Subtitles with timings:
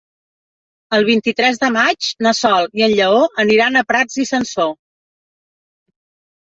[0.97, 4.77] El vint-i-tres de maig na Sol i en Lleó aniran a Prats i Sansor.